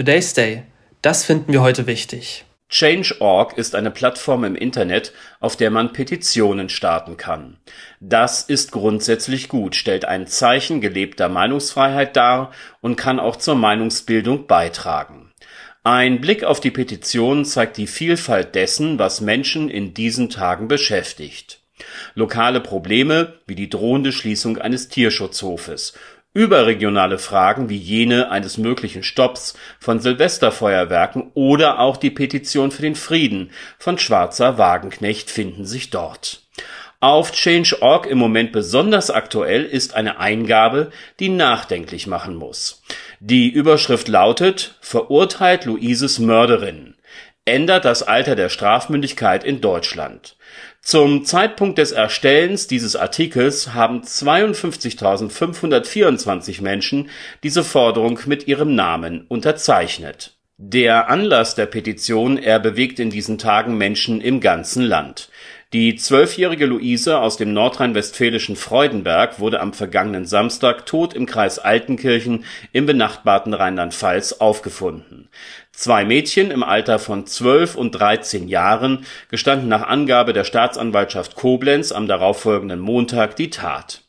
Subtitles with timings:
[0.00, 0.62] Today's Day.
[1.02, 2.46] Das finden wir heute wichtig.
[2.70, 7.58] Change.org ist eine Plattform im Internet, auf der man Petitionen starten kann.
[8.00, 12.50] Das ist grundsätzlich gut, stellt ein Zeichen gelebter Meinungsfreiheit dar
[12.80, 15.32] und kann auch zur Meinungsbildung beitragen.
[15.84, 21.60] Ein Blick auf die Petitionen zeigt die Vielfalt dessen, was Menschen in diesen Tagen beschäftigt.
[22.14, 25.92] Lokale Probleme wie die drohende Schließung eines Tierschutzhofes
[26.32, 32.94] Überregionale Fragen wie jene eines möglichen Stopps von Silvesterfeuerwerken oder auch die Petition für den
[32.94, 36.42] Frieden von Schwarzer Wagenknecht finden sich dort.
[37.00, 42.82] Auf Change.org im Moment besonders aktuell ist eine Eingabe, die nachdenklich machen muss.
[43.18, 46.94] Die Überschrift lautet Verurteilt Luises Mörderin.
[47.44, 50.36] Ändert das Alter der Strafmündigkeit in Deutschland.
[50.82, 57.10] Zum Zeitpunkt des Erstellens dieses Artikels haben 52.524 Menschen
[57.42, 60.38] diese Forderung mit ihrem Namen unterzeichnet.
[60.56, 65.30] Der Anlass der Petition, er bewegt in diesen Tagen Menschen im ganzen Land.
[65.72, 72.44] Die zwölfjährige Luise aus dem nordrhein-westfälischen Freudenberg wurde am vergangenen Samstag tot im Kreis Altenkirchen
[72.72, 75.28] im benachbarten Rheinland-Pfalz aufgefunden.
[75.70, 81.92] Zwei Mädchen im Alter von 12 und 13 Jahren gestanden nach Angabe der Staatsanwaltschaft Koblenz
[81.92, 84.02] am darauffolgenden Montag die Tat.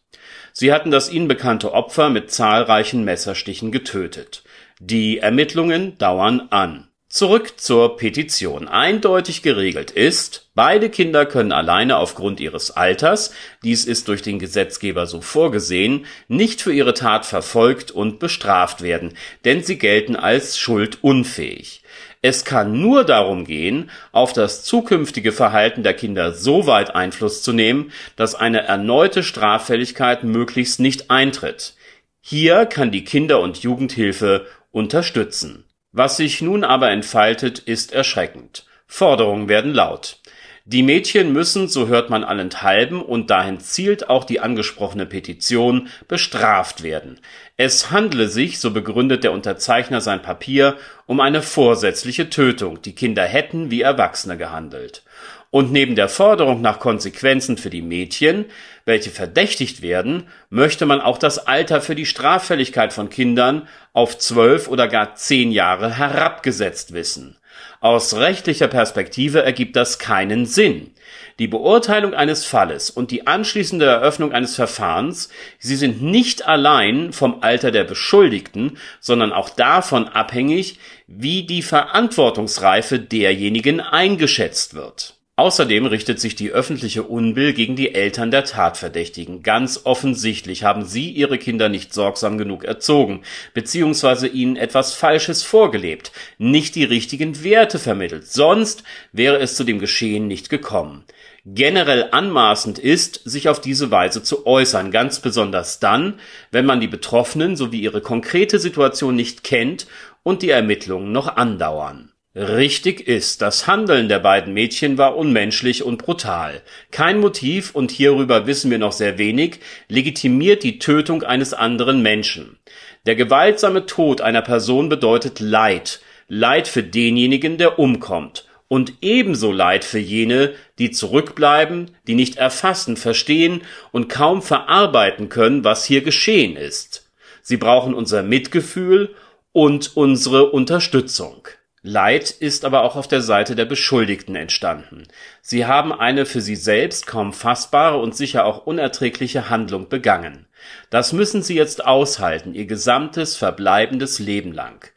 [0.54, 4.44] Sie hatten das ihnen bekannte Opfer mit zahlreichen Messerstichen getötet.
[4.80, 8.70] Die Ermittlungen dauern an Zurück zur Petition.
[8.70, 13.34] Eindeutig geregelt ist, beide Kinder können alleine aufgrund ihres Alters,
[13.66, 19.18] dies ist durch den Gesetzgeber so vorgesehen, nicht für ihre Tat verfolgt und bestraft werden,
[19.44, 21.84] denn sie gelten als schuldunfähig.
[22.22, 27.52] Es kann nur darum gehen, auf das zukünftige Verhalten der Kinder so weit Einfluss zu
[27.52, 31.76] nehmen, dass eine erneute Straffälligkeit möglichst nicht eintritt.
[32.22, 35.66] Hier kann die Kinder- und Jugendhilfe unterstützen.
[35.92, 38.66] Was sich nun aber entfaltet, ist erschreckend.
[38.88, 40.20] Forderungen werden laut.
[40.66, 46.84] Die Mädchen müssen, so hört man allenthalben, und dahin zielt auch die angesprochene Petition, bestraft
[46.84, 47.20] werden.
[47.58, 50.78] Es handle sich, so begründet der Unterzeichner sein Papier,
[51.08, 52.82] um eine vorsätzliche Tötung.
[52.84, 55.04] Die Kinder hätten wie Erwachsene gehandelt.
[55.52, 58.46] Und neben der Forderung nach Konsequenzen für die Mädchen,
[58.86, 64.70] welche verdächtigt werden, möchte man auch das Alter für die Straffälligkeit von Kindern auf zwölf
[64.70, 67.38] oder gar zehn Jahre herabgesetzt wissen.
[67.82, 70.92] Aus rechtlicher Perspektive ergibt das keinen Sinn.
[71.38, 75.28] Die Beurteilung eines Falles und die anschließende Eröffnung eines Verfahrens,
[75.60, 83.00] sie sind nicht allein vom Alter der Beschuldigten, sondern auch davon abhängig, wie die Verantwortungsreife
[83.00, 85.21] derjenigen eingeschätzt wird.
[85.42, 89.42] Außerdem richtet sich die öffentliche Unbill gegen die Eltern der Tatverdächtigen.
[89.42, 93.24] Ganz offensichtlich haben sie ihre Kinder nicht sorgsam genug erzogen,
[93.56, 99.80] beziehungsweise ihnen etwas Falsches vorgelebt, nicht die richtigen Werte vermittelt, sonst wäre es zu dem
[99.80, 101.06] Geschehen nicht gekommen.
[101.44, 106.20] Generell anmaßend ist, sich auf diese Weise zu äußern, ganz besonders dann,
[106.52, 109.88] wenn man die Betroffenen sowie ihre konkrete Situation nicht kennt
[110.22, 112.11] und die Ermittlungen noch andauern.
[112.34, 116.62] Richtig ist, das Handeln der beiden Mädchen war unmenschlich und brutal.
[116.90, 119.60] Kein Motiv, und hierüber wissen wir noch sehr wenig,
[119.90, 122.58] legitimiert die Tötung eines anderen Menschen.
[123.06, 126.00] Der gewaltsame Tod einer Person bedeutet Leid,
[126.30, 132.96] Leid für denjenigen, der umkommt, und ebenso Leid für jene, die zurückbleiben, die nicht erfassen,
[132.96, 137.12] verstehen und kaum verarbeiten können, was hier geschehen ist.
[137.42, 139.16] Sie brauchen unser Mitgefühl
[139.52, 141.50] und unsere Unterstützung.
[141.84, 145.08] Leid ist aber auch auf der Seite der Beschuldigten entstanden.
[145.42, 150.46] Sie haben eine für sie selbst kaum fassbare und sicher auch unerträgliche Handlung begangen.
[150.92, 154.92] Das müssen sie jetzt aushalten, ihr gesamtes verbleibendes Leben lang.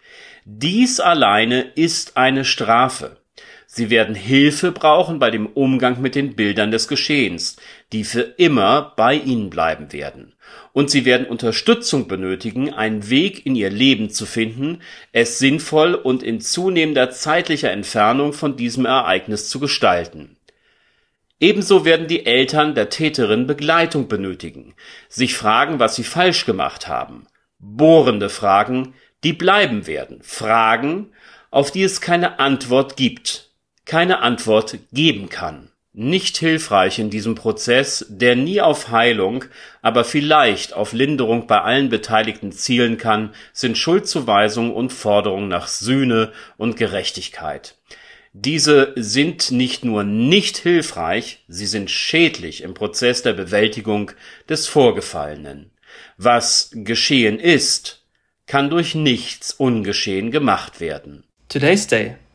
[0.44, 3.16] Dies alleine ist eine Strafe.
[3.76, 7.56] Sie werden Hilfe brauchen bei dem Umgang mit den Bildern des Geschehens,
[7.92, 10.36] die für immer bei ihnen bleiben werden.
[10.72, 14.80] Und sie werden Unterstützung benötigen, einen Weg in ihr Leben zu finden,
[15.10, 20.36] es sinnvoll und in zunehmender zeitlicher Entfernung von diesem Ereignis zu gestalten.
[21.40, 24.76] Ebenso werden die Eltern der Täterin Begleitung benötigen,
[25.08, 27.26] sich fragen, was sie falsch gemacht haben.
[27.58, 28.94] Bohrende Fragen,
[29.24, 30.20] die bleiben werden.
[30.22, 31.10] Fragen,
[31.50, 33.50] auf die es keine Antwort gibt
[33.84, 35.70] keine Antwort geben kann.
[35.96, 39.44] Nicht hilfreich in diesem Prozess, der nie auf Heilung,
[39.80, 46.32] aber vielleicht auf Linderung bei allen Beteiligten zielen kann, sind Schuldzuweisung und Forderung nach Sühne
[46.56, 47.76] und Gerechtigkeit.
[48.32, 54.10] Diese sind nicht nur nicht hilfreich, sie sind schädlich im Prozess der Bewältigung
[54.48, 55.70] des Vorgefallenen.
[56.16, 58.02] Was geschehen ist,
[58.48, 61.22] kann durch nichts ungeschehen gemacht werden.
[61.48, 62.16] Today's Day,